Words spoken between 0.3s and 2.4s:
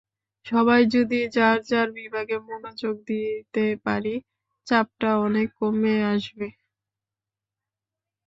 সবাই যদি যার যার বিভাগে